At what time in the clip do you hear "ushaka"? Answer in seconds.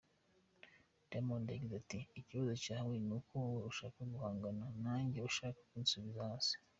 3.71-3.99, 5.29-5.59